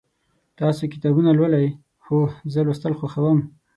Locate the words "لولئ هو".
1.37-2.17